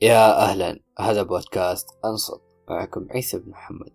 يا 0.00 0.42
أهلا 0.42 0.80
هذا 0.98 1.22
بودكاست 1.22 1.88
أنصت. 2.04 2.42
معكم 2.68 3.06
عيسى 3.10 3.38
بن 3.38 3.50
محمد. 3.50 3.92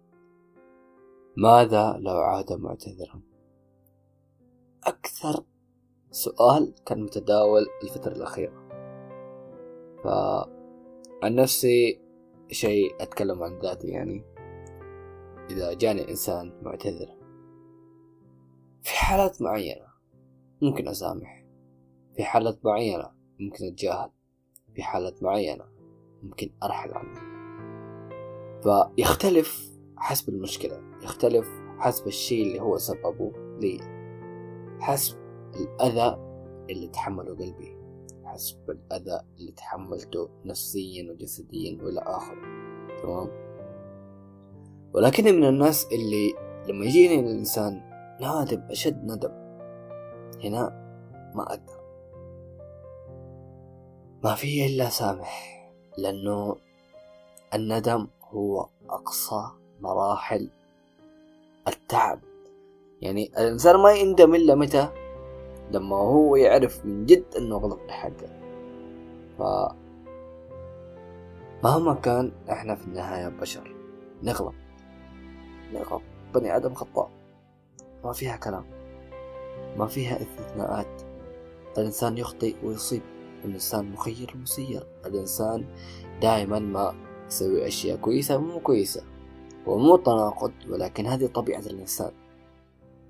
ماذا 1.38 1.98
لو 2.00 2.18
عاد 2.18 2.54
معتذرا؟ 2.54 3.22
أكثر 4.84 5.44
سؤال 6.12 6.74
كان 6.86 7.04
متداول 7.04 7.62
الفترة 7.84 8.12
الأخيرة. 8.12 8.68
فعن 10.04 11.36
نفسي 11.36 12.02
شيء 12.52 13.04
أتكلم 13.04 13.44
عن 13.44 13.60
ذاتي 13.60 13.88
يعني 13.88 14.24
إذا 15.50 15.74
جاني 15.74 16.10
إنسان 16.10 16.62
معتذر. 16.62 17.18
في 18.82 18.96
حالات 18.96 19.42
معينة 19.42 19.86
ممكن 20.62 20.88
أسامح 20.88 21.46
في 22.16 22.24
حالات 22.24 22.66
معينة 22.66 23.12
ممكن 23.40 23.66
أتجاهل 23.66 24.10
في 24.76 24.84
حالات 24.84 25.24
معينة 25.24 25.81
ممكن 26.24 26.50
أرحل 26.64 26.94
عنه. 26.94 27.20
فيختلف 28.62 29.72
حسب 29.98 30.30
المشكلة 30.30 30.82
يختلف 31.04 31.48
حسب 31.78 32.08
الشيء 32.08 32.48
اللي 32.48 32.60
هو 32.62 32.78
سببه 32.78 33.32
لي. 33.60 33.80
حسب 34.80 35.18
الأذى 35.56 36.18
اللي 36.70 36.88
تحمله 36.88 37.36
قلبي 37.36 37.78
حسب 38.26 38.70
الأذى 38.70 39.22
اللي 39.40 39.52
تحملته 39.52 40.30
نفسيا 40.46 41.12
وجسديا 41.12 41.84
وإلى 41.84 42.00
آخره. 42.00 42.42
تمام؟ 43.02 43.30
ولكني 44.94 45.32
من 45.32 45.44
الناس 45.44 45.88
اللي 45.92 46.34
لما 46.68 46.86
يجيني 46.86 47.20
الإنسان 47.20 47.82
نادم 48.22 48.62
أشد 48.62 49.04
ندم. 49.04 49.32
هنا 50.44 50.82
ما 51.36 51.44
أقدر 51.44 51.82
ما 54.24 54.36
في 54.36 54.66
إلا 54.66 54.90
سامح. 54.90 55.61
لأنه 55.98 56.56
الندم 57.54 58.08
هو 58.30 58.68
أقصى 58.90 59.50
مراحل 59.82 60.50
التعب. 61.68 62.20
يعني 63.02 63.32
الإنسان 63.38 63.80
ما 63.80 63.92
يندم 63.92 64.36
إلا 64.36 64.56
متى؟ 64.56 64.90
لما 65.72 65.96
هو 65.96 66.36
يعرف 66.36 66.86
من 66.86 67.06
جد 67.06 67.26
أنه 67.38 67.58
غلط 67.58 67.80
بحقه 67.88 68.30
ف 69.38 69.42
مهما 71.64 71.94
كان 71.94 72.32
إحنا 72.52 72.76
في 72.76 72.86
النهاية 72.88 73.28
بشر 73.28 73.76
نغلط. 74.24 74.54
نغلط. 75.74 76.02
بني 76.34 76.56
آدم 76.56 76.74
خطاء. 76.74 77.10
ما 78.04 78.14
فيها 78.14 78.38
كلام. 78.38 78.66
ما 79.78 79.88
فيها 79.88 80.22
استثناءات. 80.22 81.02
الإنسان 81.78 82.18
يخطئ 82.18 82.56
ويصيب. 82.64 83.02
الإنسان 83.46 83.92
مخير 83.92 84.38
مسير 84.38 84.88
الإنسان 85.06 85.66
دائما 86.22 86.60
ما 86.60 86.96
يسوي 87.28 87.68
أشياء 87.68 87.98
كويسة 87.98 88.38
مو 88.38 88.60
كويسة 88.60 89.04
ومو 89.68 89.98
تناقض 89.98 90.54
ولكن 90.70 91.08
هذه 91.08 91.28
طبيعة 91.28 91.60
الإنسان. 91.60 92.12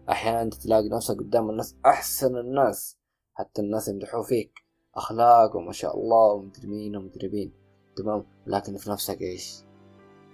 أحيانا 0.10 0.50
تلاقي 0.50 0.90
نفسك 0.90 1.18
قدام 1.18 1.50
الناس 1.50 1.76
أحسن 1.86 2.38
الناس 2.38 2.98
حتى 3.34 3.62
الناس 3.62 3.88
يمدحوا 3.88 4.24
فيك. 4.24 4.52
أخلاق 4.96 5.56
وما 5.56 5.72
شاء 5.72 5.98
الله 6.00 6.34
ومدري 6.34 6.68
مين 6.68 6.96
ومدري 6.96 7.30
مين 7.30 7.54
تمام؟ 7.96 8.26
لكن 8.48 8.78
في 8.78 8.90
نفسك 8.90 9.22
إيش؟ 9.22 9.64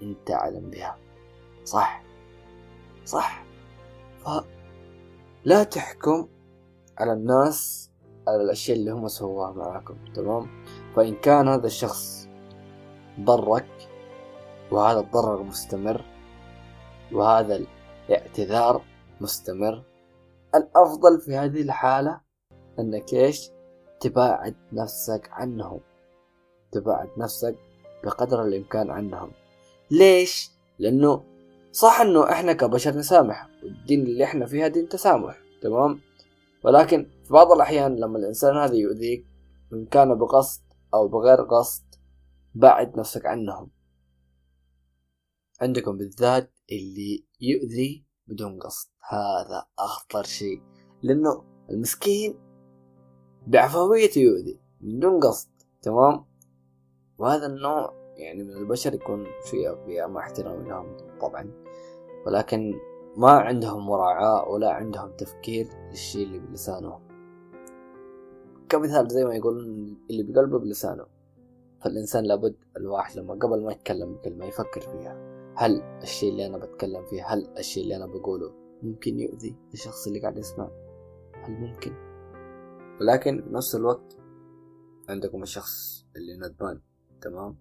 أنت 0.01 0.31
أعلم 0.31 0.69
بها 0.69 0.97
صح. 1.63 2.03
صح. 3.05 3.45
ف 4.25 4.29
لا 5.45 5.63
تحكم 5.63 6.27
على 6.97 7.13
الناس 7.13 7.89
الأشياء 8.35 8.77
اللي 8.77 8.91
هم 8.91 9.07
سووها 9.07 9.51
معاكم 9.51 9.95
تمام؟ 10.15 10.47
فإن 10.95 11.15
كان 11.15 11.47
هذا 11.47 11.67
الشخص 11.67 12.27
ضرك 13.19 13.89
وهذا 14.71 14.99
الضرر 14.99 15.43
مستمر 15.43 16.01
وهذا 17.13 17.65
الاعتذار 18.09 18.81
مستمر 19.21 19.83
الأفضل 20.55 21.21
في 21.21 21.35
هذه 21.35 21.61
الحالة 21.61 22.21
أنك 22.79 23.13
إيش؟ 23.13 23.49
تباعد 23.99 24.55
نفسك 24.73 25.29
عنهم. 25.31 25.79
تباعد 26.71 27.09
نفسك 27.17 27.55
بقدر 28.03 28.43
الإمكان 28.43 28.91
عنهم. 28.91 29.31
ليش؟ 29.91 30.51
لأنه 30.79 31.23
صح 31.71 32.01
أنه 32.01 32.31
إحنا 32.31 32.53
كبشر 32.53 32.95
نسامح 32.97 33.47
والدين 33.63 34.01
اللي 34.01 34.23
إحنا 34.23 34.45
فيها 34.45 34.67
دين 34.67 34.89
تسامح 34.89 35.37
تمام؟ 35.61 35.99
ولكن 36.63 37.07
في 37.27 37.33
بعض 37.33 37.51
الأحيان 37.51 37.95
لما 37.95 38.17
الإنسان 38.17 38.57
هذا 38.57 38.75
يؤذيك 38.75 39.27
إن 39.73 39.85
كان 39.85 40.15
بقصد 40.15 40.61
أو 40.93 41.07
بغير 41.07 41.41
قصد 41.41 41.83
بعد 42.55 42.99
نفسك 42.99 43.25
عنهم. 43.25 43.71
عندكم 45.61 45.97
بالذات 45.97 46.53
اللي 46.71 47.25
يؤذي 47.41 48.05
بدون 48.27 48.59
قصد. 48.59 48.89
هذا 49.09 49.65
أخطر 49.79 50.23
شيء 50.23 50.61
لأنه 51.01 51.43
المسكين 51.69 52.35
بعفويته 53.47 54.19
يؤذي 54.19 54.59
بدون 54.81 55.19
قصد 55.19 55.49
تمام؟ 55.81 56.25
وهذا 57.17 57.45
النوع 57.45 57.93
يعني 58.17 58.43
من 58.43 58.53
البشر 58.53 58.93
يكون 58.93 59.25
فيها 59.85 60.07
مع 60.07 60.21
احترامي 60.21 60.69
لهم 60.69 60.97
طبعا 61.21 61.51
ولكن 62.25 62.73
ما 63.17 63.31
عندهم 63.31 63.87
مراعاة 63.87 64.49
ولا 64.49 64.71
عندهم 64.71 65.15
تفكير 65.17 65.67
للشيء 65.89 66.25
اللي 66.25 66.39
بلسانهم. 66.39 67.06
كمثال 68.69 69.07
زي 69.07 69.25
ما 69.25 69.35
يقولون 69.35 69.97
اللي 70.09 70.23
بقلبه 70.23 70.59
بلسانه. 70.59 71.05
فالإنسان 71.81 72.23
لابد 72.23 72.55
الواحد 72.77 73.17
لما 73.17 73.33
قبل 73.33 73.63
ما 73.63 73.71
يتكلم 73.71 74.13
بكلمة 74.13 74.45
يفكر 74.45 74.81
فيها. 74.81 75.37
هل 75.55 75.81
الشيء 75.81 76.31
اللي 76.31 76.45
أنا 76.45 76.57
بتكلم 76.57 77.05
فيه 77.05 77.33
هل 77.33 77.47
الشيء 77.57 77.83
اللي 77.83 77.95
أنا 77.95 78.05
بقوله 78.05 78.53
ممكن 78.83 79.19
يؤذي 79.19 79.55
الشخص 79.73 80.07
اللي 80.07 80.19
قاعد 80.19 80.37
يسمع 80.37 80.69
هل 81.33 81.51
ممكن؟ 81.51 81.91
ولكن 83.01 83.41
في 83.41 83.53
نفس 83.53 83.75
الوقت 83.75 84.17
عندكم 85.09 85.43
الشخص 85.43 86.05
اللي 86.15 86.37
ندمان 86.37 86.81
تمام؟ 87.21 87.57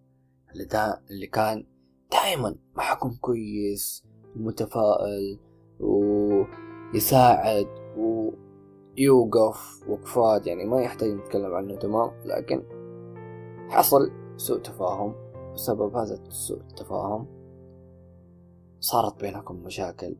اللي 0.52 0.64
دا 0.64 1.02
اللي 1.10 1.26
كان 1.26 1.66
دائما 2.12 2.56
معكم 2.74 3.16
كويس 3.20 4.04
متفائل 4.36 5.38
ويساعد 5.80 7.66
ويوقف 8.98 9.88
وقفات 9.88 10.46
يعني 10.46 10.64
ما 10.64 10.82
يحتاج 10.82 11.10
نتكلم 11.10 11.54
عنه 11.54 11.76
تمام 11.76 12.10
لكن 12.24 12.62
حصل 13.68 14.10
سوء 14.36 14.58
تفاهم. 14.58 15.14
بسبب 15.54 15.96
هذا 15.96 16.20
سوء 16.28 16.60
التفاهم 16.60 17.26
صارت 18.80 19.20
بينكم 19.20 19.54
مشاكل. 19.54 20.16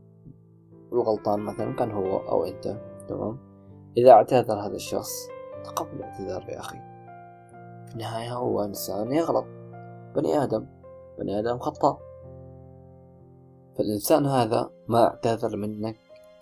والغلطان 0.91 1.41
مثلا 1.41 1.73
كان 1.73 1.91
هو 1.91 2.17
أو 2.17 2.45
أنت 2.45 2.81
تمام؟ 3.09 3.39
إذا 3.97 4.11
اعتذر 4.11 4.55
هذا 4.55 4.75
الشخص 4.75 5.29
تقبل 5.65 5.97
الاعتذار 5.97 6.49
يا 6.49 6.61
أخي. 6.61 6.79
في 7.87 7.93
النهاية 7.93 8.33
هو 8.33 8.65
إنسان 8.65 9.13
يغلط. 9.13 9.45
بني 10.17 10.43
آدم. 10.43 10.67
بني 11.19 11.39
آدم 11.39 11.59
خطأ 11.59 11.99
فالإنسان 13.79 14.27
هذا 14.27 14.71
ما 14.89 15.05
اعتذر 15.05 15.57
منك 15.57 15.97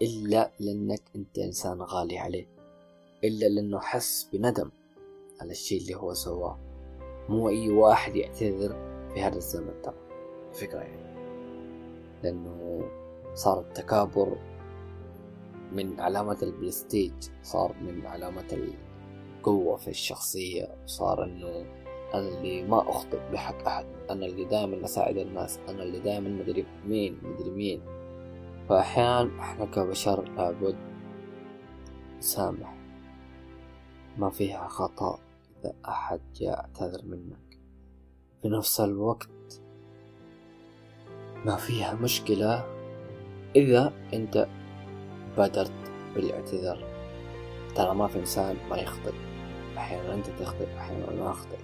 إلا 0.04 0.50
لأنك 0.60 1.03
أنت 1.16 1.38
إنسان 1.38 1.82
غالي 1.82 2.19
عليه 2.19 2.47
إلا 3.25 3.47
لأنه 3.47 3.81
حس 3.81 4.28
بندم 4.32 4.70
على 5.41 5.50
الشيء 5.50 5.81
اللي 5.81 5.94
هو 5.94 6.15
سواه. 6.15 6.59
مو 7.28 7.48
أي 7.48 7.70
واحد 7.70 8.16
يعتذر 8.16 8.72
في 9.14 9.22
هذا 9.22 9.37
الزمن 9.37 9.82
ترى. 9.82 9.94
الفكرة 10.50 10.78
يعني. 10.78 11.14
لأنه 12.22 12.82
صار 13.34 13.60
التكابر 13.60 14.38
من 15.72 16.00
علامة 16.00 16.38
البرستيج 16.43 17.12
صار 17.43 17.75
من 17.82 18.06
علامة 18.06 18.72
القوة 19.38 19.76
في 19.76 19.88
الشخصية 19.88 20.76
صار 20.87 21.25
إنه 21.25 21.66
أنا 22.14 22.28
اللي 22.28 22.62
ما 22.62 22.91
أخطئ 22.91 23.31
بحق 23.32 23.69
أحد 23.69 23.87
أنا 24.11 24.26
اللي 24.26 24.44
دائما 24.44 24.84
أساعد 24.84 25.17
الناس 25.17 25.58
أنا 25.69 25.82
اللي 25.82 26.00
دائما 26.00 26.28
مدري 26.28 26.67
مين 26.87 27.19
مدري 27.23 27.50
مين. 27.50 27.94
فأحيانا 28.69 29.40
إحنا 29.40 29.64
كبشر 29.64 30.28
لابد 30.28 30.76
نسامح 32.19 32.75
ما 34.19 34.31
فيها 34.31 34.69
خطأ 34.69 35.19
إذا 35.61 35.75
أحد 35.88 36.20
جاء 36.34 36.58
اعتذر 36.61 37.05
منك. 37.05 37.58
في 38.43 38.49
نفس 38.49 38.81
الوقت 38.81 39.61
ما 41.44 41.56
فيها 41.56 41.94
مشكلة 41.94 42.64
إذا 43.56 43.93
أنت 44.14 44.49
بادرت 45.37 45.93
بالاعتذار. 46.14 46.84
ترى 47.75 47.94
ما 47.94 48.06
في 48.06 48.19
إنسان 48.19 48.56
ما 48.70 48.76
يخطئ. 48.76 49.14
أحيانا 49.76 50.14
أنت 50.14 50.26
تخطئ 50.26 50.76
أحيانا 50.76 51.11
أنا 51.11 51.31
أخطئ. 51.31 51.58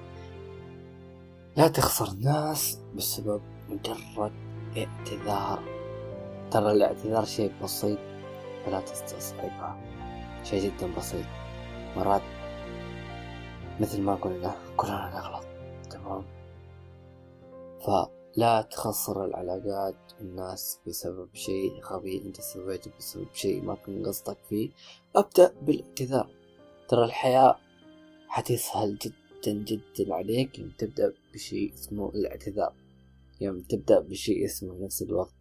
لا 1.56 1.68
تخسر 1.68 2.12
الناس 2.12 2.78
بسبب 2.96 3.40
مجرد 3.68 4.32
اعتذار. 4.76 5.79
ترى 6.50 6.72
الاعتذار 6.72 7.24
شيء 7.24 7.52
بسيط 7.62 7.98
فلا 8.66 8.80
تستصعبها 8.80 9.80
شيء 10.44 10.62
جدا 10.62 10.94
بسيط. 10.94 11.24
مرات 11.96 12.22
مثل 13.80 14.00
ما 14.02 14.14
قلنا 14.14 14.56
كلنا 14.76 15.10
نغلط. 15.14 15.44
تمام؟ 15.90 16.24
فلا 17.86 18.62
تخسر 18.62 19.24
العلاقات 19.24 20.12
الناس 20.20 20.80
بسبب 20.86 21.28
شيء 21.34 21.80
غبي. 21.84 22.22
أنت 22.26 22.40
سويته 22.40 22.90
بسبب 22.98 23.28
شيء 23.34 23.62
ما 23.62 23.74
كان 23.74 24.06
قصدك 24.06 24.38
فيه. 24.48 24.70
أبدأ 25.16 25.54
بالاعتذار. 25.62 26.30
ترى 26.88 27.04
الحياة 27.04 27.56
حتسهل 28.28 28.98
جدا 28.98 29.52
جدا 29.52 30.14
عليك. 30.14 30.58
يوم 30.58 30.70
تبدأ 30.78 31.14
بشيء 31.34 31.74
اسمه 31.74 32.08
الاعتذار. 32.08 32.74
يوم 33.40 33.60
تبدأ 33.60 34.00
بشيء 34.00 34.44
اسمه 34.44 34.84
نفس 34.84 35.02
الوقت. 35.02 35.39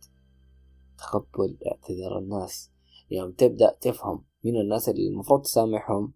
تقبل 0.99 1.57
اعتذار 1.67 2.17
الناس. 2.17 2.71
يوم 3.11 3.31
تبدأ 3.31 3.77
تفهم 3.81 4.23
مين 4.43 4.57
الناس 4.57 4.89
اللي 4.89 5.07
المفروض 5.07 5.41
تسامحهم 5.41 6.13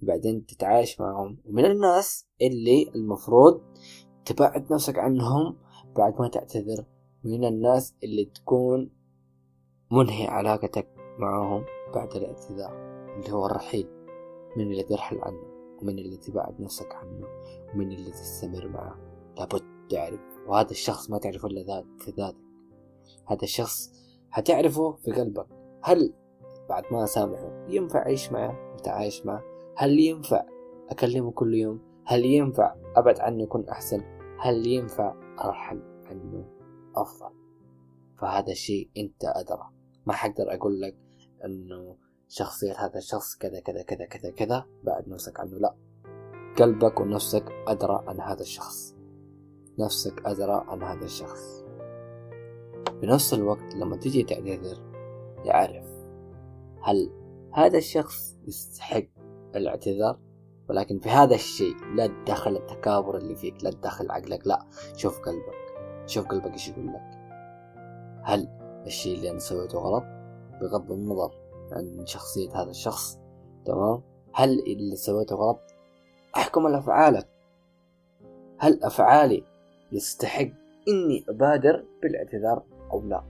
بعدين 0.00 0.46
تتعايش 0.46 1.00
معهم 1.00 1.38
ومن 1.44 1.64
الناس 1.64 2.28
اللي 2.42 2.90
المفروض 2.94 3.60
تبعد 4.24 4.72
نفسك 4.72 4.98
عنهم 4.98 5.56
بعد 5.96 6.20
ما 6.20 6.28
تعتذر. 6.28 6.84
من 7.24 7.44
الناس 7.44 7.94
اللي 8.04 8.24
تكون 8.24 8.90
منهي 9.92 10.26
علاقتك 10.26 10.88
معهم 11.18 11.64
بعد 11.94 12.16
الاعتذار 12.16 12.72
اللي 13.16 13.32
هو 13.32 13.46
الرحيل. 13.46 13.88
من 14.56 14.70
اللي 14.70 14.82
ترحل 14.82 15.18
عنه 15.18 15.42
ومن 15.82 15.98
اللي 15.98 16.16
تبعد 16.16 16.60
نفسك 16.60 16.94
عنه 16.94 17.26
ومن 17.74 17.92
اللي 17.92 18.10
تستمر 18.10 18.68
معه. 18.68 18.98
لابد 19.36 19.88
تعرف 19.90 20.20
وهذا 20.48 20.70
الشخص 20.70 21.10
ما 21.10 21.18
تعرفه 21.18 21.48
إلا 21.48 21.62
ذاتك. 21.62 22.36
هذا 23.26 23.42
الشخص 23.42 23.92
حتعرفه 24.30 24.92
في 24.92 25.12
قلبك. 25.12 25.46
هل 25.82 26.14
بعد 26.68 26.84
ما 26.92 27.04
أسامحه 27.04 27.66
ينفع 27.68 27.98
أعيش 27.98 28.32
معه؟ 28.32 28.74
وتعايش 28.74 29.26
معه؟ 29.26 29.42
هل 29.76 29.98
ينفع 29.98 30.44
أكلمه 30.88 31.30
كل 31.30 31.54
يوم؟ 31.54 31.80
هل 32.04 32.24
ينفع 32.24 32.74
أبعد 32.96 33.20
عنه 33.20 33.42
يكون 33.42 33.68
أحسن؟ 33.68 34.02
هل 34.40 34.66
ينفع 34.66 35.14
أرحل 35.44 35.82
عنه 36.06 36.44
أفضل؟ 36.96 37.30
فهذا 38.18 38.52
الشيء 38.52 38.90
أنت 38.96 39.24
أدرى. 39.24 39.70
ما 40.06 40.12
حقدر 40.12 40.54
أقول 40.54 40.80
لك 40.80 40.96
أنه 41.44 41.96
شخصية 42.28 42.72
هذا 42.72 42.98
الشخص 42.98 43.36
كذا 43.36 43.60
كذا 43.60 43.82
كذا 43.82 44.04
كذا 44.04 44.30
كذا 44.30 44.66
بعد 44.84 45.08
نفسك 45.08 45.40
عنه. 45.40 45.58
لا. 45.58 45.74
قلبك 46.58 47.00
ونفسك 47.00 47.44
أدرى 47.68 48.04
عن 48.06 48.20
هذا 48.20 48.40
الشخص. 48.40 48.94
نفسك 49.78 50.26
أدرى 50.26 50.64
عن 50.68 50.82
هذا 50.82 51.04
الشخص. 51.04 51.67
بنفس 53.02 53.34
الوقت 53.34 53.74
لما 53.74 53.96
تجي 53.96 54.22
تعتذر 54.22 54.78
يعرف 55.44 55.86
هل 56.82 57.10
هذا 57.52 57.78
الشخص 57.78 58.36
يستحق 58.48 59.04
الاعتذار؟ 59.56 60.18
ولكن 60.68 60.98
في 60.98 61.08
هذا 61.08 61.34
الشيء 61.34 61.76
لا 61.94 62.06
تدخل 62.06 62.56
التكابر 62.56 63.16
اللي 63.16 63.34
فيك 63.34 63.64
لا 63.64 63.70
تدخل 63.70 64.10
عقلك 64.10 64.46
لا 64.46 64.66
شوف 64.96 65.20
قلبك 65.20 65.54
شوف 66.06 66.26
قلبك 66.26 66.52
إيش 66.52 66.68
يقول 66.68 66.86
لك. 66.86 67.18
هل 68.22 68.48
الشيء 68.86 69.16
اللي 69.16 69.30
أنا 69.30 69.38
سويته 69.38 69.78
غلط؟ 69.78 70.04
بغض 70.60 70.92
النظر 70.92 71.34
عن 71.72 72.06
شخصية 72.06 72.62
هذا 72.62 72.70
الشخص 72.70 73.18
تمام؟ 73.64 74.02
هل 74.32 74.60
اللي 74.60 74.96
سويته 74.96 75.36
غلط؟ 75.36 75.60
أحكم 76.36 76.66
على 76.66 76.78
افعالك 76.78 77.28
هل 78.58 78.82
أفعالي 78.82 79.44
يستحق 79.92 80.48
إني 80.88 81.24
أبادر 81.28 81.84
بالاعتذار؟ 82.02 82.62
أو 82.92 83.02
لا. 83.02 83.22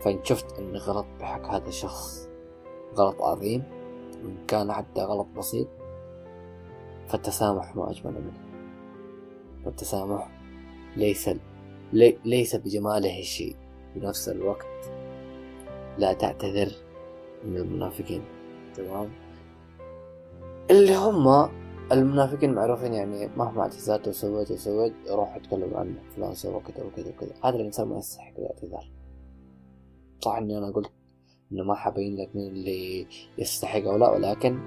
فإن 0.00 0.24
شفت 0.24 0.58
إني 0.58 0.78
غلط 0.78 1.06
بحق 1.20 1.46
هذا 1.46 1.68
الشخص 1.68 2.28
غلط 2.96 3.22
عظيم 3.22 3.62
وإن 4.24 4.36
كان 4.48 4.72
حتى 4.72 5.00
غلط 5.00 5.26
بسيط 5.36 5.68
فالتسامح 7.08 7.76
ما 7.76 7.90
أجمل 7.90 8.12
منه. 8.12 8.48
فالتسامح 9.64 10.30
ليس 10.96 11.30
لي 11.92 12.18
ليس 12.24 12.56
بجماله 12.56 13.22
شيء. 13.22 13.56
بنفس 13.96 14.28
الوقت 14.28 14.90
لا 15.98 16.12
تعتذر 16.12 16.72
من 17.44 17.56
المنافقين. 17.56 18.24
تمام؟ 18.74 19.10
اللي 20.70 20.94
هم 20.94 21.50
المنافقين 21.92 22.54
معروفين 22.54 22.94
يعني 22.94 23.28
مهما 23.36 23.62
اعتذرت 23.62 24.08
وسويت 24.08 24.50
وسويت 24.50 24.92
يروح 25.06 25.36
يتكلم 25.36 25.74
عنه 25.74 25.94
فلان 26.16 26.34
سوى 26.34 26.60
كذا 26.60 26.84
وكذا 26.84 27.08
وكذا 27.08 27.32
هذا 27.44 27.56
الإنسان 27.56 27.88
ما 27.88 27.98
يستحق 27.98 28.32
الاعتذار. 28.38 28.90
صح 30.20 30.36
إني 30.36 30.58
أنا 30.58 30.70
قلت 30.70 30.90
إنه 31.52 31.64
ما 31.64 31.74
حبين 31.74 32.16
لك 32.16 32.36
مين 32.36 32.52
اللي 32.52 33.06
يستحق 33.38 33.82
أو 33.84 33.96
لا 33.96 34.10
ولكن 34.10 34.58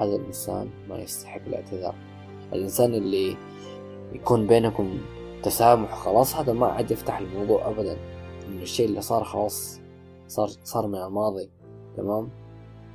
هذا 0.00 0.16
الإنسان 0.16 0.70
ما 0.88 0.98
يستحق 0.98 1.40
الاعتذار. 1.46 1.94
الإنسان 2.52 2.94
اللي 2.94 3.36
يكون 4.12 4.46
بينكم 4.46 4.98
تسامح 5.42 5.94
خلاص 5.94 6.36
هذا 6.36 6.52
ما 6.52 6.66
عاد 6.66 6.90
يفتح 6.90 7.18
الموضوع 7.18 7.68
ابدا. 7.70 7.96
إنه 8.46 8.62
الشيء 8.62 8.86
اللي 8.86 9.00
صار 9.00 9.24
خلاص 9.24 9.80
صار 10.26 10.48
صار 10.64 10.86
من 10.86 10.98
الماضي. 10.98 11.50
تمام؟ 11.96 12.30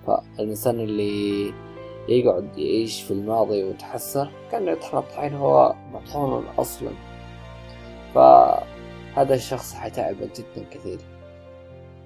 فالإنسان 0.07 0.79
اللي 0.79 1.53
يقعد 2.09 2.57
يعيش 2.57 3.01
في 3.01 3.11
الماضي 3.11 3.63
ويتحسر 3.63 4.31
كأنه 4.51 4.71
يطحن 4.71 4.99
طحين 4.99 5.33
هو 5.33 5.75
مطحون 5.91 6.45
أصلا. 6.45 6.91
فهذا 8.15 9.35
الشخص 9.35 9.73
حيتعبك 9.73 10.39
جدا 10.39 10.69
كثير. 10.71 10.99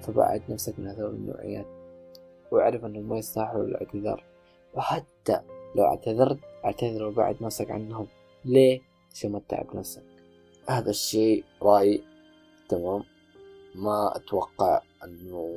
فبعد 0.01 0.41
نفسك 0.50 0.79
من 0.79 0.88
هذول 0.88 1.15
النوعيات 1.15 1.65
واعرف 2.51 2.85
أنه 2.85 3.00
ما 3.00 3.17
يستاهلوا 3.17 3.63
الاعتذار 3.63 4.23
وحتى 4.73 5.39
لو 5.75 5.83
اعتذرت 5.83 6.39
اعتذر 6.65 7.03
وبعد 7.03 7.35
نفسك 7.41 7.71
عنهم. 7.71 8.07
ليه؟ 8.45 8.81
عشان 9.13 9.31
ما 9.31 9.39
تتعب 9.39 9.75
نفسك. 9.75 10.03
هذا 10.69 10.89
الشيء 10.89 11.44
رأي 11.61 12.03
تمام. 12.69 13.03
ما 13.75 14.15
أتوقع 14.15 14.81
أنه 15.03 15.50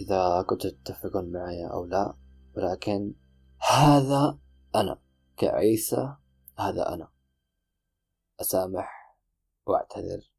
إذا 0.00 0.44
كنتوا 0.48 0.70
تتفقون 0.70 1.32
معي 1.32 1.66
أو 1.66 1.84
لا 1.84 2.14
ولكن 2.56 3.12
هذا 3.70 4.38
أنا 4.74 4.98
كعيسى 5.36 6.16
هذا 6.58 6.94
أنا. 6.94 7.08
أسامح 8.40 9.16
وأعتذر 9.66 10.30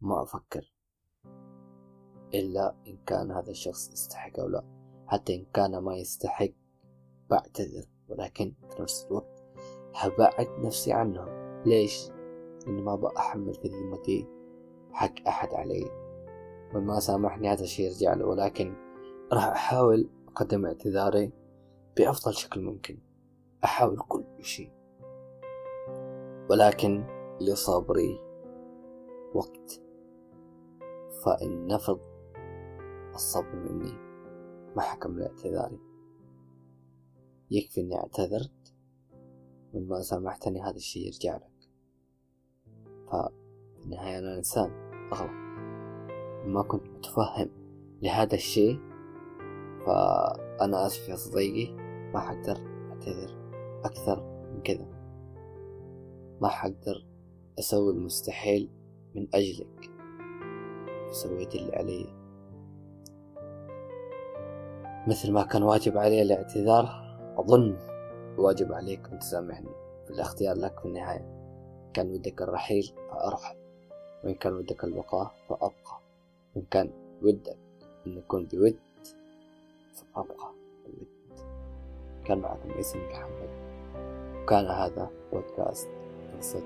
ما 0.00 0.22
أفكر 0.22 0.72
إلا 2.34 2.76
إن 2.86 2.98
كان 3.06 3.30
هذا 3.30 3.50
الشخص 3.50 3.92
يستحق 3.92 4.40
أو 4.40 4.48
لا. 4.48 4.64
حتى 5.06 5.34
إن 5.34 5.46
كان 5.54 5.78
ما 5.78 5.96
يستحق 5.96 6.50
بعتذر. 7.30 7.84
ولكن 8.08 8.54
في 8.70 8.82
نفس 8.82 9.06
الوقت 9.06 9.44
هبعد 9.94 10.48
نفسي 10.58 10.92
عنه 10.92 11.26
ليش؟ 11.66 12.10
لأني 12.66 12.82
ما 12.82 12.96
بأحمل 12.96 13.54
في 13.54 13.68
ذمتي 13.68 14.28
حق 14.92 15.28
أحد 15.28 15.54
علي. 15.54 15.84
من 16.74 16.86
ما 16.86 17.00
سامحني 17.00 17.52
هذا 17.52 17.62
الشيء 17.62 17.86
يرجع 17.86 18.14
له. 18.14 18.26
ولكن 18.26 18.74
راح 19.32 19.44
أحاول 19.44 20.10
أقدم 20.28 20.66
اعتذاري. 20.66 21.45
بأفضل 21.96 22.34
شكل 22.34 22.60
ممكن. 22.60 22.98
أحاول 23.64 23.98
كل 23.98 24.24
شيء. 24.40 24.72
ولكن 26.50 27.06
لصبري 27.40 28.20
وقت. 29.34 29.82
فإن 31.24 31.66
نفض 31.66 32.00
الصبر 33.14 33.54
مني. 33.54 33.92
ما 34.76 34.82
حكم 34.82 35.18
لاعتذاري. 35.18 35.80
يكفي 37.50 37.80
إني 37.80 37.96
اعتذرت. 37.96 38.74
من 39.74 39.88
ما 39.88 40.00
سامحتني 40.00 40.62
هذا 40.62 40.76
الشيء 40.76 41.06
يرجع 41.06 41.36
لك. 41.36 41.70
ففي 43.06 43.84
النهاية 43.84 44.18
أنا 44.18 44.36
إنسان. 44.36 44.70
أغلط. 45.12 45.30
ما 46.46 46.62
كنت 46.62 46.88
متفهم 46.88 47.50
لهذا 48.02 48.34
الشيء. 48.34 48.80
فأنا 49.86 50.86
آسف 50.86 51.08
يا 51.08 51.16
صديقي. 51.16 51.85
ما 52.14 52.20
حقدر 52.20 52.58
أعتذر 52.90 53.36
أكثر 53.84 54.22
من 54.52 54.62
كذا. 54.62 54.86
ما 56.40 56.48
حقدر 56.48 57.06
أسوي 57.58 57.92
المستحيل 57.92 58.70
من 59.14 59.26
أجلك. 59.34 59.90
سويت 61.10 61.54
اللي 61.54 61.76
علي. 61.76 62.06
مثل 65.08 65.32
ما 65.32 65.42
كان 65.42 65.62
واجب 65.62 65.98
علي 65.98 66.22
الاعتذار 66.22 66.88
أظن 67.38 67.76
واجب 68.38 68.72
عليك 68.72 69.08
أن 69.12 69.18
تسامحني. 69.18 69.70
في 70.04 70.10
الاختيار 70.10 70.56
لك 70.56 70.80
في 70.80 70.86
النهاية. 70.86 71.36
كان 71.94 72.10
ودك 72.10 72.42
الرحيل 72.42 72.92
فأرحل 73.10 73.56
وإن 74.24 74.34
كان 74.34 74.54
ودك 74.54 74.84
البقاء 74.84 75.34
فأبقى. 75.48 76.00
إن 76.56 76.62
كان 76.70 76.90
ودك 77.22 77.56
أن 78.06 78.14
نكون 78.14 78.44
بود 78.44 78.76
فأبقى. 79.94 80.55
كان 82.28 82.38
معكم 82.38 82.70
اسمي 82.78 83.02
محمد. 83.02 83.48
وكان 84.42 84.66
هذا 84.66 85.10
بودكاست 85.32 85.88
قصة 86.38 86.62